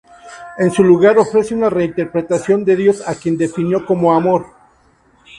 [0.57, 4.47] En su lugar, ofrece una reinterpretación de Dios, a quien definió como amor.